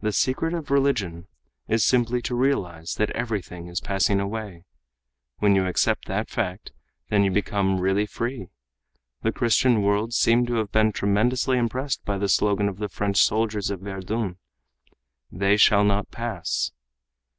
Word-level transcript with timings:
The 0.00 0.10
secret 0.12 0.54
of 0.54 0.70
religion 0.70 1.26
is 1.68 1.84
simply 1.84 2.22
to 2.22 2.34
realize 2.34 2.94
that 2.94 3.10
everything 3.10 3.66
is 3.66 3.78
passing 3.82 4.18
away. 4.18 4.64
When 5.40 5.54
you 5.54 5.66
accept 5.66 6.06
that 6.06 6.30
fact, 6.30 6.72
then 7.10 7.24
you 7.24 7.30
become 7.30 7.78
really 7.78 8.06
free. 8.06 8.48
The 9.20 9.32
Christian 9.32 9.82
world 9.82 10.14
seemed 10.14 10.46
to 10.46 10.54
have 10.54 10.72
been 10.72 10.92
tremendously 10.92 11.58
impressed 11.58 12.02
by 12.06 12.16
the 12.16 12.26
slogan 12.26 12.70
of 12.70 12.78
the 12.78 12.88
French 12.88 13.18
soldiers 13.22 13.70
at 13.70 13.80
Verdun, 13.80 14.38
'They 15.30 15.58
shall 15.58 15.84
not 15.84 16.10
pass! 16.10 16.72